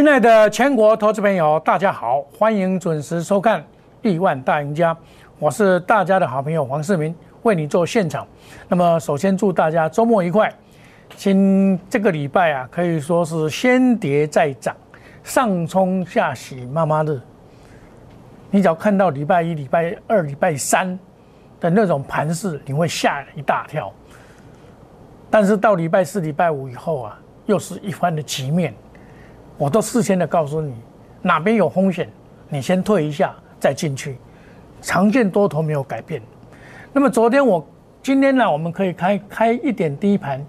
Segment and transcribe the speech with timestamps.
[0.00, 3.60] 亲爱的全国投资朋友，大家好，欢迎准时收看
[4.00, 4.94] 《亿万大赢家》，
[5.38, 8.26] 我是大家的好朋友黄世明，为你做现场。
[8.66, 10.50] 那么，首先祝大家周末愉快。
[11.16, 14.74] 今这个礼拜啊，可以说是先跌再涨，
[15.22, 17.20] 上冲下洗，妈妈日。
[18.50, 20.98] 你只要看到礼拜一、礼拜二、礼拜三
[21.60, 23.92] 的那种盘势，你会吓一大跳。
[25.28, 28.74] 但是到礼拜四、礼拜五以后啊，又是一番的局面。
[29.60, 30.72] 我都事先的告诉你，
[31.20, 32.08] 哪边有风险，
[32.48, 34.16] 你先退一下再进去。
[34.80, 36.22] 长线多头没有改变。
[36.94, 37.62] 那么昨天我，
[38.02, 40.42] 今天呢，我们可以开开一点低盘，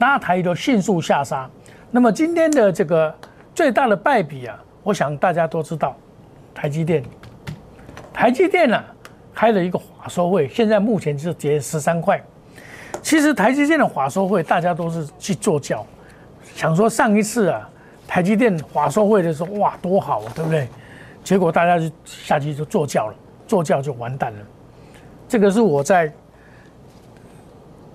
[0.00, 1.48] 拉抬都迅速下杀。
[1.92, 3.14] 那么今天的这个
[3.54, 5.96] 最大的败笔啊，我想大家都知道，
[6.52, 7.04] 台积电。
[8.12, 8.82] 台积电呢
[9.32, 12.20] 开了一个华收会，现在目前是跌十三块。
[13.00, 15.86] 其实台积电的华收会，大家都是去做教，
[16.56, 17.70] 想说上一次啊。
[18.16, 20.66] 台积电华收会的时候，哇，多好啊，对不对？
[21.22, 23.14] 结果大家就下去就坐轿了，
[23.46, 24.38] 坐轿就完蛋了。
[25.28, 26.10] 这个是我在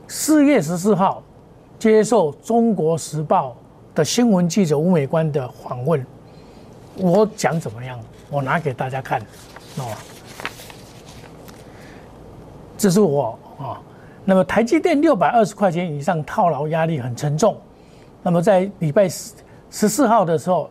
[0.07, 1.23] 四月十四号
[1.79, 3.57] 接受《中国时报》
[3.97, 6.05] 的新闻记者吴美官的访问，
[6.97, 7.99] 我讲怎么样？
[8.29, 9.19] 我拿给大家看，
[9.79, 9.87] 哦，
[12.77, 13.81] 这是我啊。
[14.23, 17.59] 那么台积电六百二十块钱以上套牢压力很沉重。
[18.21, 19.33] 那么在礼拜四。
[19.71, 20.69] 十四号的时候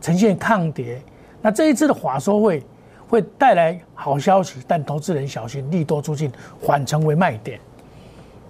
[0.00, 1.00] 呈现抗跌，
[1.40, 2.62] 那这一次的华收会
[3.08, 7.58] 会带来好消息，但投资人小心利多出尽，缓成为卖点。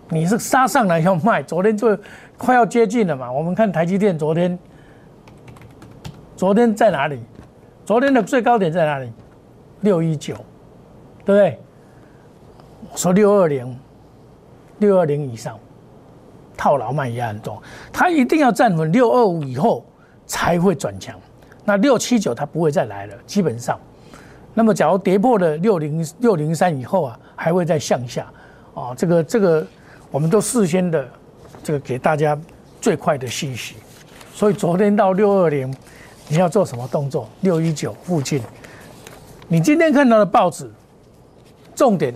[0.09, 1.97] 你是杀上来要卖，昨天就
[2.37, 3.31] 快要接近了嘛？
[3.31, 4.59] 我们看台积电昨天，
[6.37, 7.21] 昨天在哪里？
[7.85, 9.13] 昨天的最高点在哪里？
[9.81, 10.35] 六一九，
[11.25, 11.59] 对不对？
[12.95, 13.79] 说六二零，
[14.79, 15.59] 六二零以上。
[16.63, 17.61] 套牢卖压很重，
[17.93, 19.85] 它一定要站稳六二五以后
[20.29, 21.19] 才会转强。
[21.65, 23.77] 那六七九它不会再来了，基本上。
[24.55, 28.33] 那么假如跌破了六零六零三以后啊，还会再向下。
[28.75, 29.67] 啊，这个这个
[30.13, 31.05] 我们都事先的
[31.65, 32.39] 这个给大家
[32.81, 33.75] 最快的信息。
[34.33, 35.75] 所以昨天到六二零，
[36.29, 37.29] 你要做什么动作？
[37.41, 38.41] 六一九附近，
[39.49, 40.71] 你今天看到的报纸
[41.75, 42.15] 重点，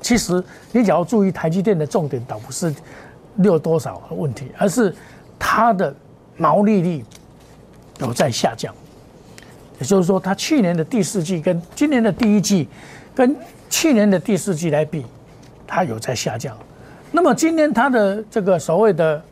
[0.00, 0.42] 其实
[0.72, 2.74] 你只要注意台积电的重点，倒不是。
[3.36, 4.94] 六多少的问题，而是
[5.38, 5.94] 它的
[6.36, 7.04] 毛利率
[7.98, 8.74] 有在下降，
[9.78, 12.68] 也就是说，它去年的第四季跟今年的第一季，
[13.14, 13.34] 跟
[13.68, 15.04] 去年的第四季来比，
[15.66, 16.56] 它有在下降。
[17.12, 19.22] 那么今年它的这个所谓的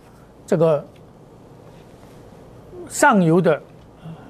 [0.46, 0.84] 这个
[2.88, 3.60] 上游的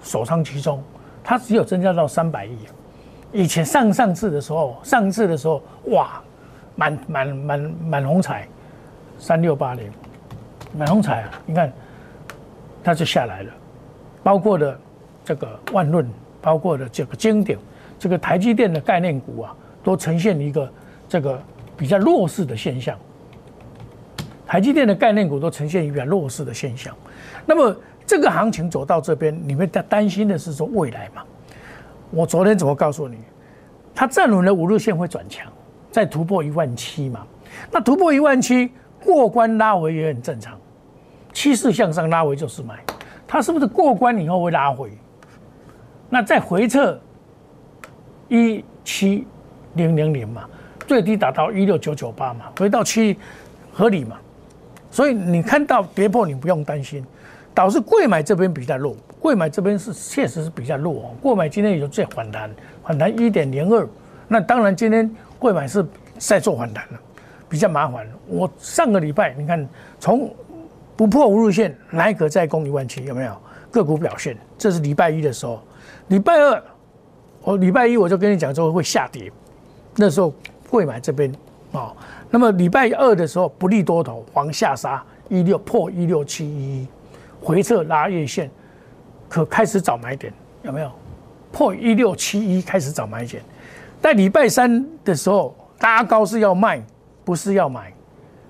[0.03, 0.83] 首仓集中，
[1.23, 2.57] 它只有增加到三百亿。
[3.33, 6.21] 以前上上次的时候，上次的时候，哇，
[6.75, 8.49] 满满满满红彩。
[9.19, 9.91] 三六八零，
[10.77, 11.31] 买红彩啊！
[11.45, 11.73] 你看，
[12.85, 13.53] 它就下来了。
[14.23, 14.79] 包括的
[15.25, 16.09] 这个万润，
[16.41, 17.59] 包括的这个经典，
[17.99, 20.73] 这个台积电的概念股啊，都呈现一个
[21.09, 21.41] 这个
[21.77, 22.97] 比较弱势的现象。
[24.47, 26.95] 台积电的概念股都呈现一个弱势的现象。
[27.45, 27.77] 那么
[28.07, 31.23] 这个行情走到这边，你们在担心的是说未来嘛？
[32.11, 33.19] 我昨天怎么告诉你？
[33.95, 35.51] 它站稳了五日线会转强，
[35.91, 37.27] 再突破一万七嘛？
[37.71, 38.71] 那突破一万七。
[39.05, 40.59] 过关拉回也很正常，
[41.33, 42.83] 趋势向上拉回就是买，
[43.27, 44.91] 它是不是过关以后会拉回？
[46.09, 46.99] 那再回撤
[48.29, 49.27] 一七
[49.75, 50.49] 零零零嘛，
[50.87, 53.17] 最低达到一六九九八嘛，回到七
[53.73, 54.17] 合理嘛？
[54.91, 57.05] 所以你看到跌破，你不用担心。
[57.55, 61.11] 导致贵买这边比较弱，贵买这边是确实是比较弱哦。
[61.21, 62.49] 贵买今天有最反弹，
[62.85, 63.85] 反弹一点零二，
[64.29, 65.11] 那当然今天
[65.41, 65.85] 贵买是
[66.19, 67.01] 在做反弹了。
[67.49, 68.07] 比较麻烦。
[68.27, 70.35] 我上个礼拜，你看从
[70.97, 73.05] 不破五日线，哪一个再攻一万七？
[73.05, 73.37] 有没有
[73.71, 74.37] 个股表现？
[74.59, 75.61] 这是礼拜一的时候。
[76.09, 76.63] 礼拜二，
[77.43, 79.31] 我礼拜一我就跟你讲说会下跌，
[79.97, 80.33] 那时候
[80.69, 81.33] 会买这边
[81.73, 81.95] 啊。
[82.31, 86.87] 那么礼拜二的时候不利多头，往下杀一六破一六七一，
[87.41, 88.51] 回撤拉月线，
[89.29, 90.91] 可开始找买点，有没有？
[91.53, 93.43] 破一六七一开始找买点。
[94.03, 96.83] 在礼拜三的时候拉高是要卖。
[97.29, 97.93] 不是要买，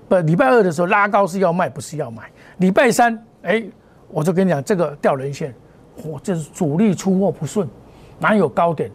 [0.09, 2.31] 不，礼拜二的时候拉高是要卖，不是要买。
[2.59, 3.61] 礼拜三，哎，
[4.09, 5.53] 我就跟你讲，这个掉人线，
[6.01, 7.69] 嚯，这是主力出货不顺，
[8.21, 8.89] 哪有高点？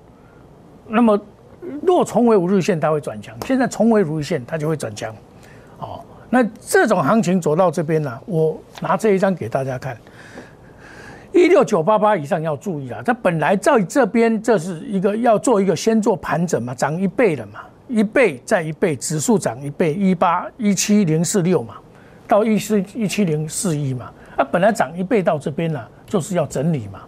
[0.87, 1.19] 那么
[1.81, 3.35] 若重回五日线，它会转强。
[3.45, 5.13] 现在重回五日线，它就会转强。
[5.79, 5.99] 哦，
[6.29, 9.97] 那这种行情走到这边呢，我拿这一张给大家看，
[11.33, 13.01] 一六九八八以上要注意啊。
[13.05, 17.59] 它本来在这边，这是一个要做一个先做盘整嘛，涨一倍的嘛。
[17.87, 21.75] 一倍再一倍，指数涨一倍，一八一七零四六嘛，
[22.27, 27.01] 到一四一七零四一嘛，啊，本来涨一倍到这边呢，就是要整理嘛，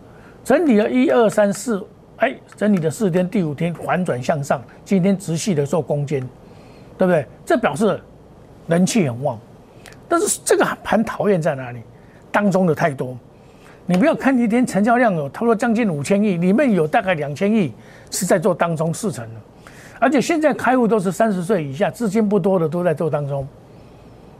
[0.43, 1.83] 整理了一二三四，
[2.17, 6.19] 哎，整理的四天，第五天反转向上，今天直系的做攻坚，
[6.97, 7.25] 对不对？
[7.45, 7.99] 这表示
[8.67, 9.39] 人气很旺。
[10.07, 11.79] 但是这个盘讨厌在哪里？
[12.31, 13.17] 当中的太多，
[13.85, 17.73] 你不要看一天成交量有，他说将近五千亿，里面有大概两千亿
[18.11, 19.39] 是在做当中四成的，
[19.99, 23.47] 而且现在开户都是三十岁以下，资金不多的都在做当中，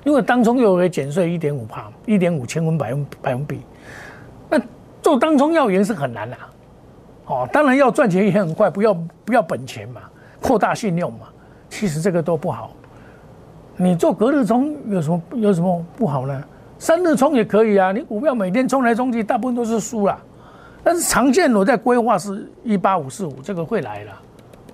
[0.04, 3.62] 因为当中又可以减税一点五帕，一点五千分百分百分比，
[4.50, 4.60] 那
[5.02, 6.36] 做当中要赢是很难的，
[7.26, 8.94] 哦，当然要赚钱也很快，不要
[9.24, 10.02] 不要本钱嘛，
[10.42, 11.28] 扩大信用嘛，
[11.70, 12.72] 其实这个都不好。
[13.78, 16.44] 你做隔日冲有什么有什么不好呢？
[16.80, 17.92] 三日冲也可以啊。
[17.92, 20.18] 你股票每天冲来冲去，大部分都是输了。
[20.84, 24.12] 但是长线我在规划是一八五四五，这个会来了，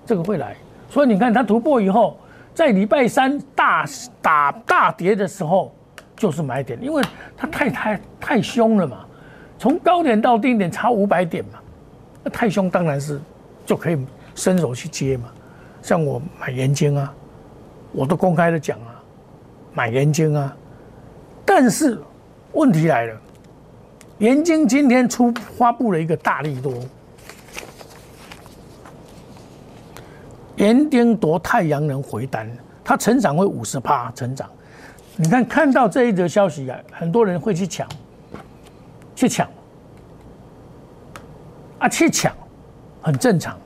[0.06, 0.56] 这个会来。
[0.92, 2.20] 所以你看它突破以后，
[2.54, 3.86] 在礼拜三大
[4.22, 5.74] 打大跌的时候
[6.18, 7.02] 就是买点，因为
[7.38, 9.06] 它太太太凶了嘛。
[9.58, 11.60] 从高点到低点差五百点嘛，
[12.26, 13.22] 那太凶当然是
[13.66, 13.98] 就可以
[14.36, 15.30] 伸手去接嘛。
[15.82, 17.14] 像我买盐金啊，
[17.94, 19.02] 我都公开的讲啊。
[19.74, 20.54] 买盐金啊，
[21.46, 21.98] 但是
[22.52, 23.18] 问题来了，
[24.18, 26.74] 盐金今天出发布了一个大力多，
[30.62, 32.48] 盐丁夺太阳能回单，
[32.84, 34.48] 它成长会五十趴成长。
[35.16, 37.90] 你看看到这一则消息啊，很多人会去抢，
[39.16, 39.50] 去抢，
[41.80, 42.31] 啊去抢，
[43.02, 43.58] 很正常。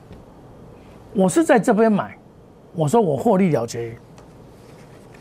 [1.12, 2.16] 我是在这边买，
[2.72, 3.94] 我说我获利了结。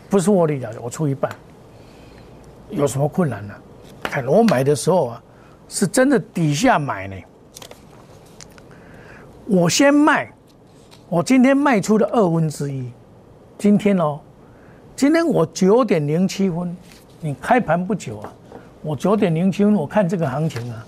[0.09, 1.29] 不是获利了结，我出一半，
[2.69, 3.53] 有什么困难呢？
[4.01, 5.21] 看我买的时候啊，
[5.67, 7.15] 是真的底下买呢。
[9.45, 10.31] 我先卖，
[11.07, 12.89] 我今天卖出的二分之一。
[13.59, 14.19] 今天哦，
[14.95, 16.75] 今天我九点零七分，
[17.21, 18.33] 你开盘不久啊，
[18.81, 20.83] 我九点零七分，我看这个行情啊，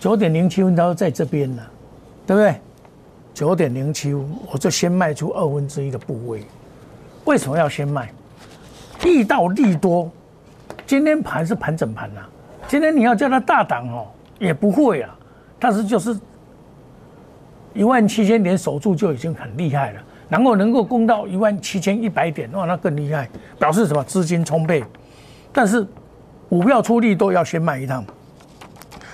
[0.00, 1.62] 九点零七分它在这边呢，
[2.26, 2.60] 对不对？
[3.32, 6.44] 九点零七分，我就先卖出二分之一的部位。
[7.24, 8.12] 为什么要先卖？
[9.04, 10.10] 利到利多，
[10.84, 12.20] 今天盘是盘整盘呐。
[12.66, 14.06] 今天你要叫它大档哦，
[14.40, 15.16] 也不会啊。
[15.60, 16.18] 但是就是
[17.74, 23.28] 一万七千点守住就已经很厉害了，然后能够攻到一万七千一百点，哇，那更厉害，
[23.58, 24.02] 表示什么？
[24.04, 24.82] 资金充沛。
[25.52, 25.86] 但是
[26.48, 28.04] 股票出力都要先卖一趟，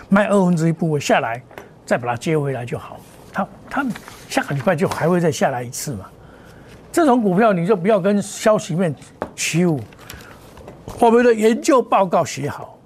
[0.09, 1.43] 卖二分之一部位下来，
[1.85, 2.99] 再把它接回来就好。
[3.33, 3.87] 它它
[4.29, 6.07] 下个礼拜就还会再下来一次嘛。
[6.91, 8.95] 这种股票你就不要跟消息面。
[9.37, 9.79] 起舞，
[10.99, 12.77] 我们的研究报告写好，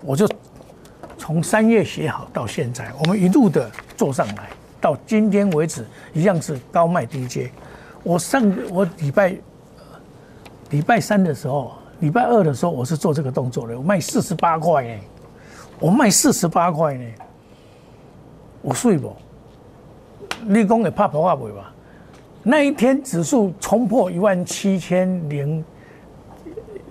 [0.00, 0.28] 我就
[1.26, 5.82] 从三月写好到现在，我们一路的做上来，到今天为止
[6.12, 7.50] 一样是高卖低接。
[8.02, 9.34] 我上我礼拜
[10.68, 15.00] 礼拜三的时候，礼拜二的时候我是做这个动作的，我卖四十八块呢，
[15.80, 17.10] 我卖四十八块呢，
[18.60, 19.16] 我睡不？
[20.48, 21.72] 立功也怕破话不吧？
[22.42, 25.64] 那一天指数冲破一万七千零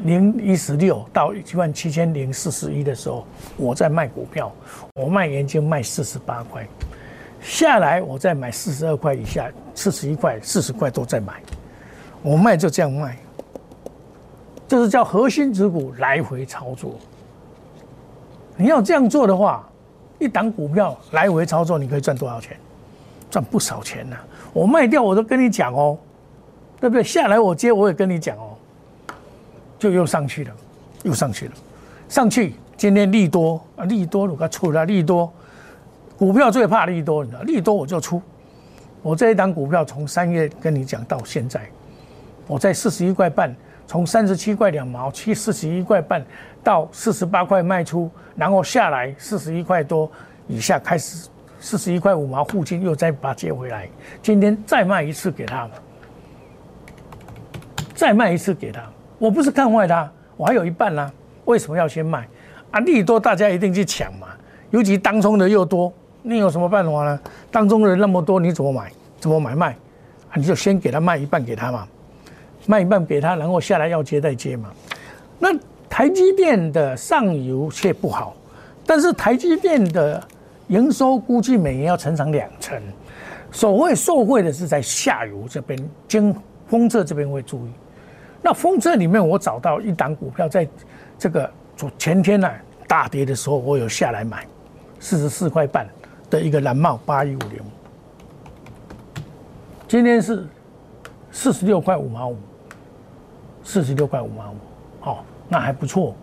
[0.03, 4.51] 零一十六到一万七千零四十一的时候，我在卖股票，
[4.95, 6.67] 我卖盐金卖四十八块，
[7.41, 11.41] 下来我再买四十二块以下，四十一块、四十块都在买，
[12.21, 13.17] 我卖就这样卖，
[14.67, 16.95] 这是叫核心持股来回操作。
[18.57, 19.67] 你要这样做的话，
[20.19, 22.57] 一档股票来回操作，你可以赚多少钱？
[23.31, 24.15] 赚不少钱呢。
[24.51, 25.97] 我卖掉我都跟你讲哦，
[26.79, 27.03] 对不对？
[27.03, 28.52] 下来我接我也跟你讲哦，
[29.83, 30.55] 就又上去了，
[31.03, 31.51] 又上去了，
[32.07, 32.55] 上去。
[32.77, 35.29] 今天利多啊，利多我给出了利多，
[36.17, 37.43] 股票最怕利多，你知道？
[37.43, 38.21] 利多我就出。
[39.01, 41.69] 我这一档股票从三月跟你讲到现在，
[42.47, 43.53] 我在四十一块半，
[43.85, 46.25] 从三十七块两毛七四十一块半
[46.63, 50.09] 到四十八块卖出，然后下来四十一块多
[50.47, 51.27] 以下开始。
[51.59, 53.89] 四十一块五毛，附近又再把它接回来。
[54.21, 55.69] 今天再卖一次给他，
[57.93, 58.81] 再卖一次给他。
[59.17, 61.11] 我不是看坏他，我还有一半呢。
[61.45, 62.27] 为什么要先卖？
[62.71, 64.27] 啊，利多大家一定去抢嘛。
[64.71, 65.91] 尤其当中的又多，
[66.21, 67.19] 你有什么办法呢？
[67.51, 68.91] 当中的人那么多，你怎么买？
[69.19, 69.71] 怎么买卖？
[70.29, 71.87] 啊，你就先给他卖一半给他嘛，
[72.65, 74.69] 卖一半给他，然后下来要接再接嘛。
[75.39, 75.49] 那
[75.89, 78.35] 台积电的上游却不好，
[78.85, 80.21] 但是台积电的。
[80.69, 82.81] 营收估计每年要成长两成，
[83.51, 85.77] 所谓受惠的是在下游这边，
[86.07, 86.33] 经
[86.67, 87.69] 封测这边会注意。
[88.43, 90.67] 那封测里面，我找到一档股票，在
[91.17, 92.51] 这个昨前天呢
[92.87, 94.45] 大跌的时候，我有下来买
[94.99, 95.87] 四十四块半
[96.29, 97.61] 的一个蓝帽八一五零，
[99.87, 100.45] 今天是
[101.31, 102.37] 四十六块五毛五，
[103.63, 104.55] 四十六块五毛五，
[104.99, 106.13] 好，那还不错，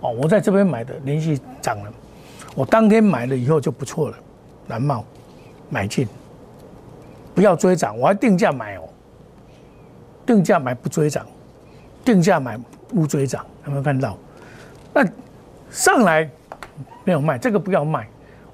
[0.00, 1.92] 哦，我在这边买的连续涨了。
[2.56, 4.16] 我当天买了以后就不错了，
[4.68, 5.04] 蓝茂
[5.68, 6.08] 买进，
[7.34, 8.88] 不要追涨，我要定价买哦，
[10.24, 11.24] 定价买不追涨，
[12.04, 14.16] 定价买不追涨，有没有看到？
[14.92, 15.06] 那
[15.70, 16.28] 上来
[17.04, 18.08] 没有卖，这个不要卖，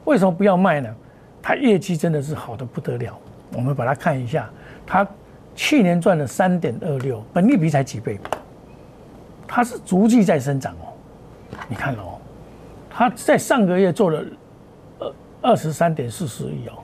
[0.05, 0.95] 为什么不要卖呢？
[1.43, 3.17] 它业绩真的是好的不得了，
[3.53, 4.51] 我们把它看一下，
[4.85, 5.07] 它
[5.55, 8.19] 去年赚了三点二六，本利比才几倍，
[9.47, 10.93] 它是逐季在生长哦，
[11.69, 12.19] 你看哦，
[12.91, 14.25] 它在上个月做了
[14.99, 16.83] 二二十三点四十亿哦，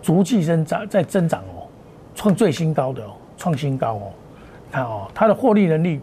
[0.00, 1.68] 逐季增长在增长哦，
[2.14, 4.12] 创最新高的哦，创新高哦，
[4.70, 6.00] 看哦，它的获利能力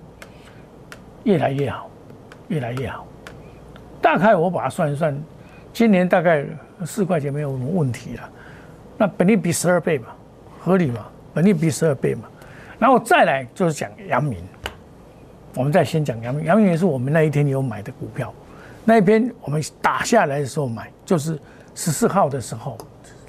[1.24, 1.90] 越来越好。
[2.50, 3.06] 越来越好，
[4.02, 5.14] 大概我把它算一算，
[5.74, 6.46] 今年大概
[6.86, 8.30] 四块钱没有什么问题了。
[8.98, 10.08] 那本利比十二倍嘛，
[10.62, 11.06] 合理嘛？
[11.34, 12.22] 本利比十二倍嘛。
[12.80, 14.42] 然后再来就是讲阳明，
[15.56, 18.34] 我们再先讲阳明，阳明也是我们那一天有买的股票，
[18.86, 21.38] 那一边我们打下来的时候买，就是
[21.76, 22.78] 十四号的时候，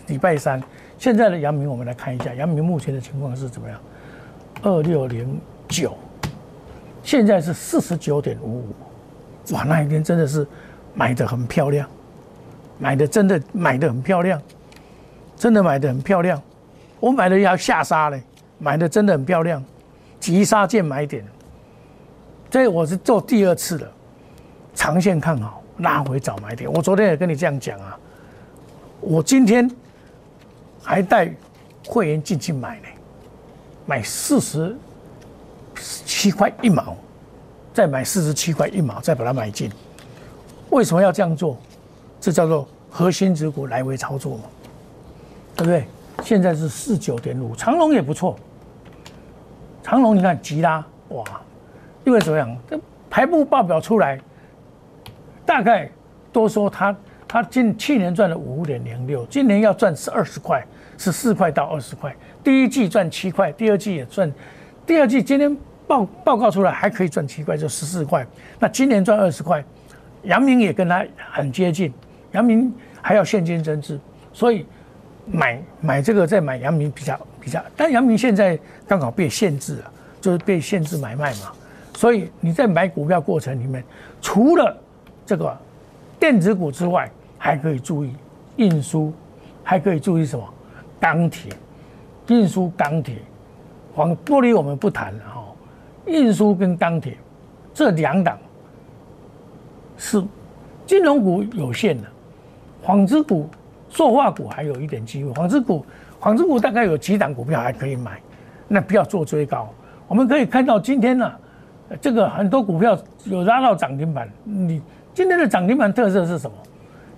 [0.07, 0.63] 礼拜三。
[0.97, 3.81] 现在的阳明我们来看一下，阳明目前的情况是怎么样？
[4.63, 5.97] 二六零九，
[7.03, 8.75] 现在是四十九点五五。
[9.53, 10.47] 哇，那一天真的是
[10.95, 11.89] 买的很漂亮，
[12.79, 14.41] 买的真的买的很漂亮，
[15.37, 16.41] 真的买的很漂亮。
[17.01, 18.23] 我买的要下杀嘞，
[18.59, 19.65] 买的真的很漂亮，
[20.19, 21.25] 急杀见买点。
[22.51, 23.93] 这我是做第二次了，
[24.75, 26.71] 长线看好，拉回找买点。
[26.73, 27.99] 我昨天也跟你这样讲啊，
[29.01, 29.71] 我今天
[30.83, 31.33] 还带
[31.87, 32.89] 会员进去买呢，
[33.89, 34.77] 买四十
[36.05, 36.95] 七块一毛。
[37.73, 39.71] 再买四十七块一毛，再把它买进。
[40.71, 41.57] 为什么要这样做？
[42.21, 44.43] 这叫做核心指股来回操作嘛，
[45.55, 45.87] 对不对？
[46.25, 48.37] 现在是四九点五，长龙也不错。
[49.81, 51.25] 长龙你看急拉哇，
[52.05, 52.57] 因为怎么样？
[52.69, 54.21] 这排布报表出来，
[55.47, 55.89] 大概
[56.33, 56.97] 都说它
[57.29, 60.67] 它今去年赚了五点零六，今年要赚是二十块，
[60.99, 62.15] 十四块到二十块。
[62.45, 64.31] 第一季赚七块，第二季也赚，
[64.85, 65.57] 第二季今天。
[65.89, 68.23] 报报告出来还可以赚七块，就十四块。
[68.59, 69.65] 那今年赚二十块，
[70.25, 71.03] 阳明也跟他
[71.33, 71.91] 很接近。
[72.33, 73.99] 阳明还要现金增资，
[74.31, 74.67] 所以
[75.25, 77.65] 买买这个再买阳明比较比较。
[77.75, 79.91] 但阳明现在刚好被限制了，
[80.21, 81.53] 就是被限制买卖嘛。
[81.95, 83.83] 所以你在买股票过程里面，
[84.21, 84.77] 除了
[85.25, 85.59] 这个
[86.21, 88.15] 电子股之外，还可以注意
[88.57, 89.11] 运输，
[89.65, 90.47] 还可以注意什么？
[91.01, 91.53] 钢铁、
[92.29, 93.17] 运输、钢铁、
[93.95, 95.45] 黄玻璃我们不谈了哈。
[96.07, 97.17] 运输跟钢铁
[97.75, 98.39] 这两档
[99.97, 100.23] 是
[100.87, 102.09] 金融股有限的，
[102.83, 103.49] 纺织股、
[103.91, 105.33] 塑化股还有一点机会。
[105.35, 105.85] 纺织股、
[106.21, 108.21] 纺织股大概有几档股票还可以买，
[108.67, 109.69] 那不要做追高。
[110.07, 111.31] 我们可以看到今天呢，
[112.01, 114.29] 这个很多股票有拉到涨停板。
[114.45, 114.81] 你
[115.13, 116.57] 今天的涨停板特色是什么？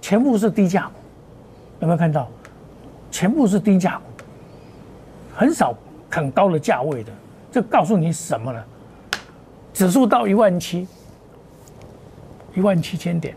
[0.01, 0.93] 全部是低价股，
[1.81, 2.29] 有没有看到？
[3.11, 4.25] 全部是低价股，
[5.35, 5.75] 很少
[6.11, 7.13] 很高的价位的。
[7.53, 8.65] 这告诉你什么呢？
[9.73, 10.87] 指数到一万七，
[12.55, 13.35] 一万七千点，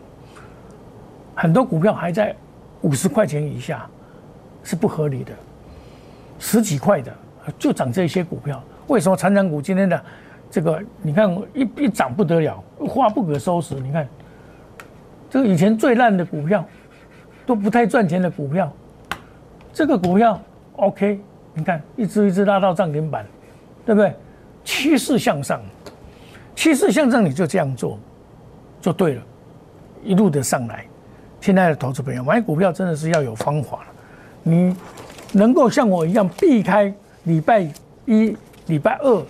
[1.34, 2.34] 很多股票还在
[2.82, 3.86] 五十块钱以下，
[4.62, 5.32] 是不合理的。
[6.38, 7.12] 十几块的
[7.58, 10.04] 就涨这些股票，为什么成长股今天的
[10.50, 13.74] 这个你看一一涨不得了，花不可收拾。
[13.76, 14.06] 你看，
[15.30, 16.64] 这个以前最烂的股票，
[17.46, 18.72] 都不太赚钱的股票，
[19.74, 20.40] 这个股票
[20.76, 21.20] OK，
[21.52, 23.26] 你看一只一只拉到涨停板，
[23.84, 24.14] 对不对？
[24.64, 25.60] 趋势向上。
[26.54, 27.98] 趋势向上，你就这样做，
[28.80, 29.22] 就对了，
[30.04, 30.86] 一路的上来。
[31.40, 33.86] 亲爱的投资朋友，买股票真的是要有方法了。
[34.44, 34.74] 你
[35.32, 37.68] 能够像我一样避开礼拜
[38.06, 39.22] 一、礼拜二、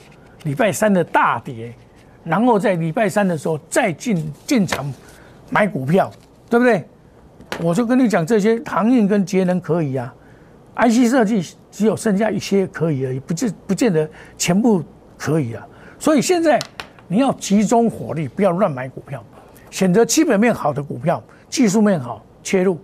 [0.42, 1.72] 礼拜三的大跌，
[2.22, 4.92] 然后在礼拜三的时候再进进场
[5.48, 6.10] 买股票，
[6.50, 6.84] 对不对？
[7.62, 10.14] 我就跟你讲，这些航运跟节能可以啊
[10.76, 14.82] ，IC 设计只有剩下一些可以而已，不见不见得全部
[15.16, 15.66] 可以啊。
[15.98, 16.60] 所以现在。
[17.06, 19.22] 你要集中火力，不要乱买股票，
[19.70, 22.78] 选择基本面好的股票，技术面好切入，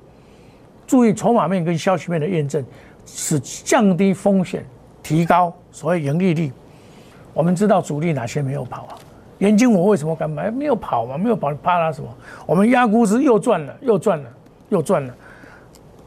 [0.86, 2.62] 注意筹码面跟消息面的验证，
[3.06, 4.62] 使降低风险，
[5.02, 6.52] 提高所谓盈利率。
[7.32, 8.98] 我们知道主力哪些没有跑啊？
[9.38, 10.50] 眼睛我为什么敢买？
[10.50, 12.08] 没有跑嘛，没有跑，怕它什么？
[12.44, 14.30] 我们压估值又赚了，又赚了，
[14.68, 15.14] 又赚了，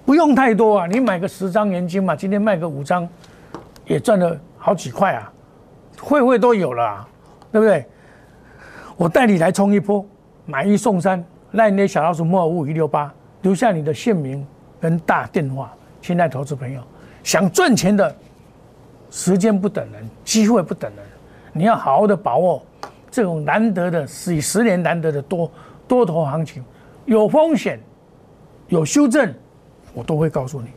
[0.05, 3.07] 不用太多啊，你买个十张元金嘛，今天卖个五张，
[3.85, 5.31] 也赚了好几块啊，
[5.99, 7.07] 会不会都有了，
[7.51, 7.85] 对不对？
[8.97, 10.05] 我带你来冲一波，
[10.45, 14.45] 买一送三，赖那小老鼠莫尔五一六八，留下你的姓名
[14.79, 15.73] 跟大电话。
[16.01, 16.81] 现在投资朋友，
[17.23, 18.13] 想赚钱的，
[19.09, 21.05] 时间不等人，机会不等人，
[21.53, 22.61] 你要好好的把握
[23.09, 25.49] 这种难得的，是以十年难得的多
[25.87, 26.63] 多头行情，
[27.05, 27.79] 有风险，
[28.67, 29.33] 有修正，
[29.93, 30.67] 我都会告诉你，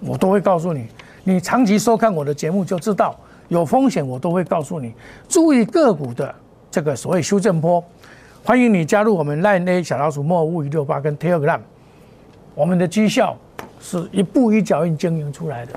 [0.00, 0.86] 我都会告诉你。
[1.24, 3.14] 你长期收看我的节目就知道，
[3.48, 4.92] 有风险我都会告诉你，
[5.28, 6.34] 注意个股的
[6.70, 7.82] 这个所谓修正波。
[8.44, 11.60] 欢迎你加入我们 Line A 小老鼠莫物语六八跟 Telegram，
[12.54, 13.36] 我们的绩效
[13.80, 15.72] 是一步一脚印经营出来的，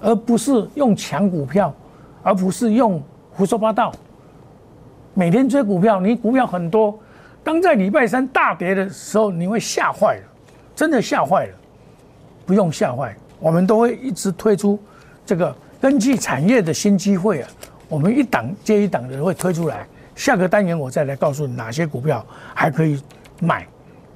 [0.00, 1.74] 而不是用抢股票，
[2.22, 3.90] 而不是用胡说八道。
[5.14, 6.98] 每天追股票，你股票很多，
[7.42, 10.22] 当在礼拜三大跌的时候，你会吓坏了，
[10.76, 11.52] 真的吓坏了。
[12.48, 14.82] 不用吓坏，我们都会一直推出
[15.26, 17.48] 这个根据产业的新机会啊，
[17.90, 19.86] 我们一档接一档的会推出来。
[20.16, 22.24] 下个单元我再来告诉你哪些股票
[22.54, 23.02] 还可以
[23.38, 23.66] 买，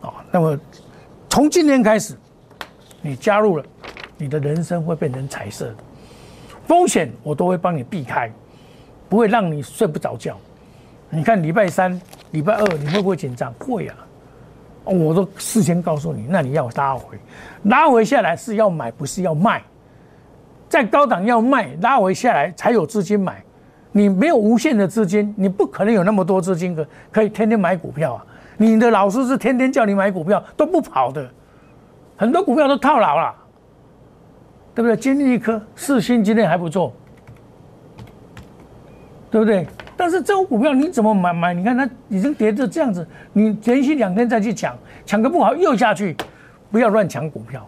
[0.00, 0.58] 啊，那么
[1.28, 2.16] 从今天开始，
[3.02, 3.64] 你加入了，
[4.16, 5.76] 你的人生会变成彩色的，
[6.66, 8.32] 风险我都会帮你避开，
[9.10, 10.38] 不会让你睡不着觉。
[11.10, 13.52] 你看礼拜三、礼拜二你会不会紧张？
[13.58, 13.96] 会啊，
[14.84, 17.16] 我都事先告诉你，那你要拉回，
[17.64, 19.62] 拉回下来是要买，不是要卖，
[20.68, 23.42] 在高档要卖，拉回下来才有资金买。
[23.92, 28.26] 你没有无限的资金，你不可能有那么多资金可可以天天买股票啊！
[28.56, 31.28] 你的老师是天天叫你买股票都不跑的，
[32.16, 33.34] 很多股票都套牢了，
[34.74, 34.96] 对不对？
[34.96, 36.92] 金立科、四星今天还不错，
[39.30, 39.66] 对不对？
[39.96, 41.54] 但是这种股票你怎么买买？
[41.54, 46.16] 你看它已经跌成这样子，你连续两天再去抢，抢个不好又下去，
[46.70, 47.66] 不要乱抢股票。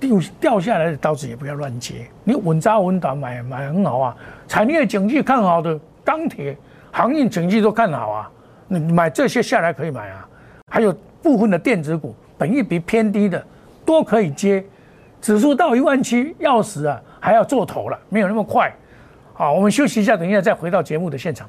[0.00, 4.16] 掉掉下来的刀子也不要乱接，你稳扎稳打买买很好啊。
[4.46, 6.56] 产业经济看好的钢铁、
[6.92, 8.30] 航运经济都看好啊，
[8.68, 10.28] 你买这些下来可以买啊。
[10.70, 13.44] 还有部分的电子股，本益比偏低的
[13.84, 14.64] 都可以接。
[15.20, 18.72] 指数到一万七要死啊，还要做头了，没有那么快。
[19.38, 21.48] 好，我们休息一下，等一下再回到节目的现场。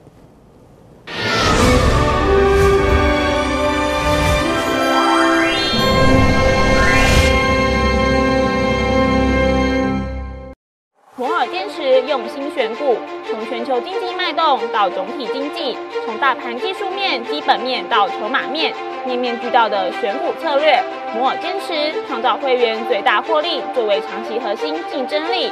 [11.15, 12.95] 摩尔坚持用心选股，
[13.27, 18.71] 从全球经济脉动到总体经济，从大盘技术面、基本面到筹码面，
[19.03, 20.79] 面面俱到的选股策略，
[21.15, 25.51] 摩尔坚持创造会员最大获利作为长期核心竞争力。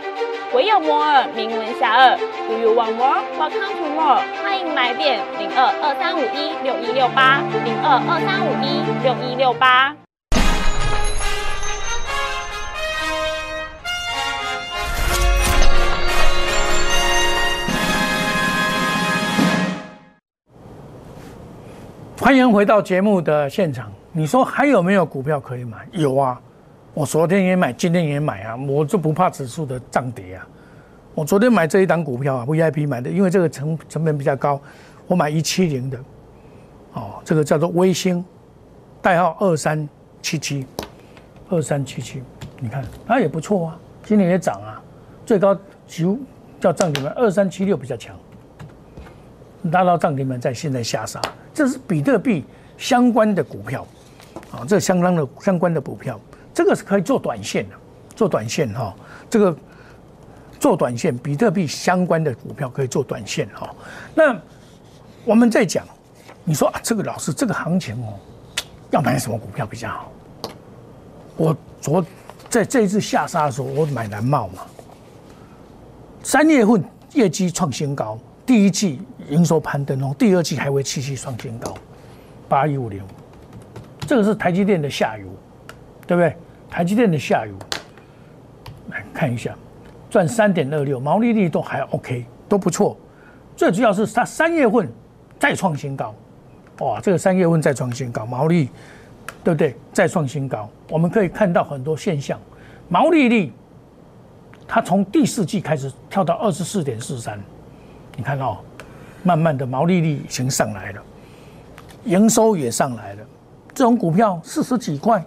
[0.53, 2.17] 唯有摩尔名闻遐迩。
[2.49, 3.21] Do you want more?
[3.39, 4.21] Welcome to more。
[4.43, 9.95] 欢迎来电零二二三五一六一六八零二二三五一六一六八。
[22.19, 23.89] 欢迎回到节目的现场。
[24.11, 25.87] 你说还有没有股票可以买？
[25.91, 26.37] 有啊，
[26.93, 30.47] 我昨天也买，今天也买啊，我就不怕指数的涨跌啊。
[31.15, 34.59] 我昨天买这一档股票啊，VIP 买的，因为这个成成本比较高，
[35.07, 35.97] 我买一七零的，
[36.93, 38.23] 哦，这个叫做微星，
[39.01, 39.87] 代号二三
[40.21, 40.65] 七七，
[41.49, 42.21] 二三七七，
[42.59, 44.81] 你看它也不错啊，今年也涨啊，
[45.25, 46.17] 最高九
[46.59, 48.13] 叫涨停板二三七六比较强，
[49.63, 51.21] 拉到涨停板在现在下杀。
[51.53, 52.45] 这是比特币
[52.77, 53.87] 相关的股票，
[54.51, 56.19] 啊，这相当的相关的股票，
[56.61, 57.75] 这个是可以做短线的，
[58.15, 58.95] 做短线哈，
[59.27, 59.57] 这个
[60.59, 63.67] 做短线，比特币相关的股票可以做短线哈。
[64.13, 64.39] 那
[65.25, 65.83] 我们在讲，
[66.43, 68.13] 你说啊，这个老师这个行情哦，
[68.91, 70.11] 要买什么股票比较好？
[71.35, 72.05] 我昨
[72.47, 74.61] 在这一次下杀的时候，我买蓝茂嘛，
[76.21, 78.19] 三月份业绩创新高。
[78.45, 81.73] 第一季营收攀登哦，第二季还会继续创新高，
[82.47, 83.01] 八一五零，
[84.01, 85.25] 这个是台积电的下游，
[86.05, 86.35] 对不对？
[86.71, 87.53] 台积电的下游，
[88.89, 89.53] 来看一下，
[90.09, 92.97] 赚三点二六，毛利率都还 OK，都不错。
[93.57, 94.89] 最主要是它三月份
[95.37, 96.15] 再创新高，
[96.79, 98.69] 哇，这个三月份再创新高，毛利
[99.43, 99.75] 对不对？
[99.91, 102.39] 再创新高，我们可以看到很多现象，
[102.87, 103.51] 毛利率
[104.65, 107.37] 它从第四季开始跳到二十四点四三。
[108.15, 108.59] 你看哦，
[109.23, 111.03] 慢慢的毛利率已经上来了，
[112.05, 113.23] 营收也上来了。
[113.73, 115.23] 这种股票四十几块，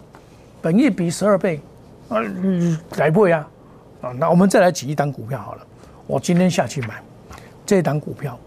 [0.65, 1.61] 本益比十二倍，
[2.09, 2.17] 啊，
[2.97, 3.47] 来不呀？
[4.01, 5.67] 啊，那我们再来举一档股票好了。
[6.07, 7.03] 我今天下去买
[7.67, 8.39] 这档股票，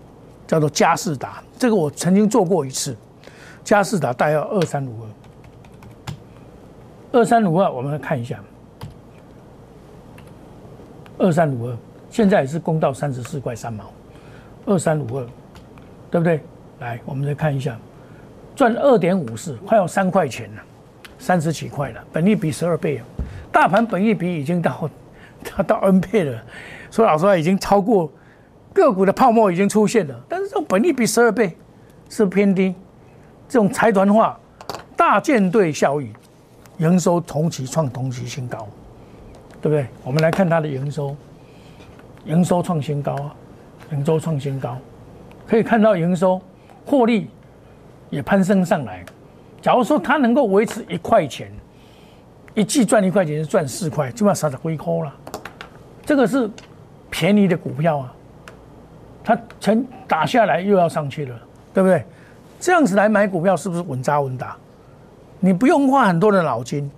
[0.47, 1.43] 叫做嘉士达。
[1.59, 2.97] 这个我曾经做过一次，
[3.63, 5.03] 嘉士达大约二三五
[7.13, 8.39] 二，二三五二，我们来看一下，
[11.19, 11.77] 二三五二。
[12.09, 13.91] 现在也是攻到三十四块三毛，
[14.65, 15.27] 二三五二，
[16.09, 16.41] 对不对？
[16.79, 17.77] 来，我们再看一下，
[18.55, 20.63] 赚二点五四，快要三块钱了，
[21.19, 23.05] 三十几块了，本利比十二倍啊，
[23.51, 24.89] 大盘本益比已经到
[25.43, 26.43] 它到 N 倍了，
[26.91, 28.11] 说老实话已经超过
[28.73, 31.55] 个股的泡沫已经出现了，但是这种本利比十二倍
[32.09, 32.73] 是偏低，
[33.47, 34.39] 这种财团化
[34.95, 36.11] 大舰队效益，
[36.77, 38.67] 营收同期创同期新高，
[39.61, 39.87] 对不对？
[40.03, 41.15] 我们来看它的营收，
[42.25, 43.35] 营收创新高啊，
[43.91, 44.77] 营收创新高，
[45.47, 46.41] 可以看到营收。
[46.89, 47.29] 获利
[48.09, 49.03] 也攀升上来。
[49.67, 51.51] 假如说它能够维持一块钱，
[52.53, 55.13] 一季赚一块钱，是赚四块，基本上傻傻亏空了。
[56.05, 56.49] 这个是
[57.09, 58.13] 便宜的股票啊，
[59.25, 61.35] 它全打下来又要上去了，
[61.73, 62.01] 对不对？
[62.61, 64.55] 这样子来买股票是不是稳扎稳打？
[65.41, 66.89] 你不用花很多的脑筋，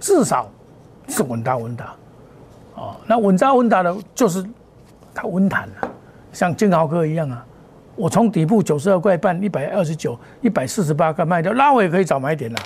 [0.00, 0.50] 至少
[1.06, 1.94] 是稳扎稳打。
[2.74, 4.44] 哦，那稳扎稳打的就是
[5.14, 5.88] 它稳坦了，
[6.32, 7.46] 像金豪哥一样啊。
[7.98, 12.58] 我从底部九十二块半、一百二十九、一百四十八块卖掉，拉回可以早买点了。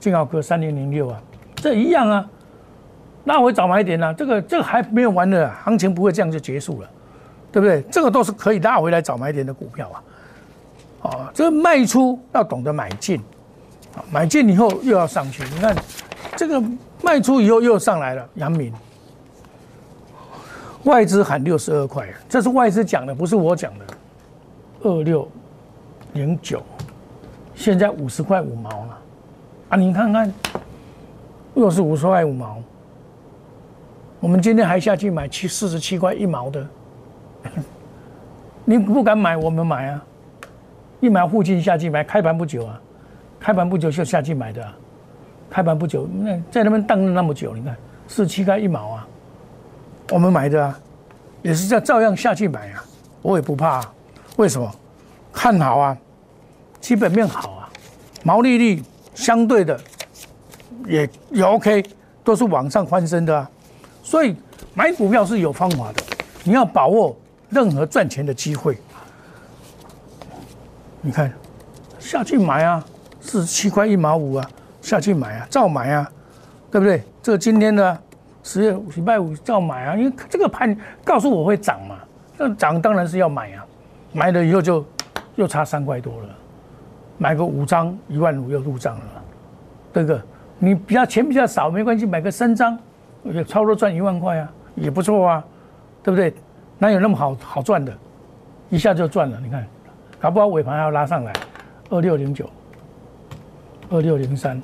[0.00, 1.22] 金豪科三零零六啊，
[1.54, 2.26] 这一样啊，
[3.24, 4.12] 拉回早买点了。
[4.12, 6.90] 这个这个还没有完的，行情不会这样就结束了，
[7.52, 7.82] 对不对？
[7.82, 10.02] 这个都是可以拉回来早买点的股票啊。
[11.02, 13.22] 哦，这个卖出要懂得买进，
[14.10, 15.44] 买进以后又要上去。
[15.54, 15.76] 你看
[16.34, 16.60] 这个
[17.02, 18.72] 卖出以后又上来了，阳明
[20.84, 23.84] 外资喊六十二块，这是外资讲的，不是我讲的。
[24.82, 25.28] 二六
[26.14, 26.62] 零九，
[27.54, 28.98] 现在五十块五毛了
[29.68, 29.76] 啊！
[29.76, 30.32] 你看看，
[31.54, 32.56] 又是五十块五毛。
[34.20, 36.66] 我们今天还下去买七四十七块一毛的，
[38.64, 40.04] 你不敢买，我们买啊！
[41.00, 42.80] 一买附近下去买，开盘不久啊，
[43.38, 44.66] 开盘不久就下去买的，
[45.50, 47.76] 开盘不久那在那边荡了那么久，你看
[48.08, 49.08] 四十七块一毛啊，
[50.10, 50.78] 我们买的啊，
[51.42, 52.84] 也是在照样下去买啊，
[53.20, 53.82] 我也不怕。
[54.40, 54.74] 为什么
[55.30, 55.94] 看好啊？
[56.80, 57.68] 基本面好啊，
[58.22, 58.82] 毛利率
[59.14, 59.78] 相对的
[60.86, 61.84] 也也 OK，
[62.24, 63.50] 都是往上翻身的啊。
[64.02, 64.34] 所以
[64.72, 66.02] 买股票是有方法的，
[66.42, 67.14] 你要把握
[67.50, 68.78] 任何赚钱的机会。
[71.02, 71.30] 你看
[71.98, 72.82] 下去买啊，
[73.20, 74.50] 四十七块一毛五啊，
[74.80, 76.10] 下去买啊，照买啊，
[76.70, 77.04] 对不对？
[77.22, 77.98] 这今天呢，
[78.42, 80.74] 十月礼拜五照买啊，因为这个盘
[81.04, 81.98] 告诉我会涨嘛，
[82.38, 83.66] 那涨当然是要买啊。
[84.12, 84.84] 买了以后就
[85.36, 86.28] 又差三块多了，
[87.18, 89.04] 买个五张一万五又入账了，
[89.92, 90.20] 这个
[90.58, 92.78] 你比较钱比较少没关系，买个三张
[93.24, 95.44] 也差不多赚一万块啊，也不错啊，
[96.02, 96.34] 对不对？
[96.78, 97.92] 哪有那么好好赚的，
[98.68, 99.38] 一下就赚了？
[99.42, 99.66] 你看，
[100.18, 101.32] 搞不好尾盘还要拉上来，
[101.90, 102.48] 二六零九、
[103.90, 104.60] 二六零三，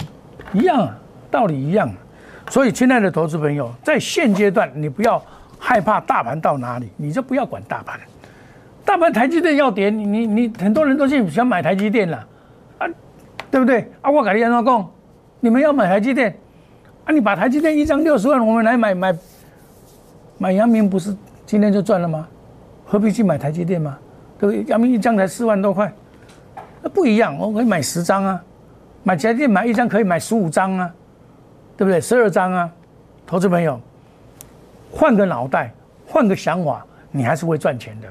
[0.52, 0.98] 一样啊，
[1.30, 1.90] 道理一样。
[2.48, 5.22] 所以，亲爱的投资朋友，在现阶段你不要
[5.58, 7.98] 害怕大盘到哪里，你就不要管大盘。
[8.86, 12.24] 大盘台积电要跌，你你你很多人都去想买台积电了，
[12.78, 12.86] 啊，
[13.50, 13.90] 对不对？
[14.00, 14.90] 啊，我跟你安怎讲？
[15.40, 16.34] 你们要买台积电，
[17.04, 19.14] 啊，你把台积电一张六十万，我们来买买
[20.38, 22.28] 买阳明，不是今天就赚了吗？
[22.84, 23.98] 何必去买台积电嘛？
[24.38, 24.62] 对不对？
[24.70, 25.92] 阳明一张才四万多块，
[26.80, 28.40] 那不一样，我可以买十张啊，
[29.02, 30.94] 买台积电买一张可以买十五张啊，
[31.76, 32.00] 对不对？
[32.00, 32.70] 十二张啊，
[33.26, 33.80] 投资朋友，
[34.92, 35.74] 换个脑袋，
[36.06, 38.06] 换个想法，你还是会赚钱的。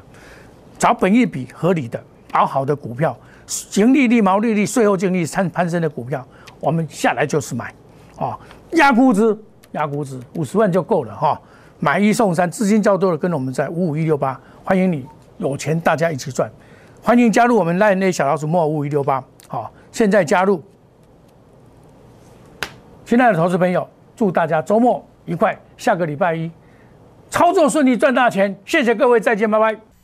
[0.85, 1.99] 找本益比合理的、
[2.31, 3.17] 好好的股票，
[3.47, 6.23] 净利率、毛利率、税后净利攀攀升的股票，
[6.59, 7.73] 我们下来就是买，
[8.15, 8.37] 啊，
[8.73, 9.35] 压估值，
[9.71, 11.41] 压估值，五十万就够了哈，
[11.79, 15.03] 买一送三，资金较多的跟我们在五五一六八，欢迎你
[15.39, 16.47] 有钱大家一起赚，
[17.01, 20.61] 欢迎加入我们赖内小老鼠莫五五一六八，好，现在加入，
[23.03, 26.51] 亲爱的投资朋友，祝大家周末愉快，下个礼拜一
[27.31, 29.94] 操作顺利赚大钱，谢谢各位，再见，拜拜。